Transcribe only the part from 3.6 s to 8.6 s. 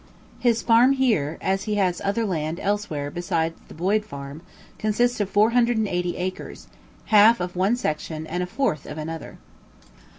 the Boyd Farm, consists of 480 acres; half of one section and a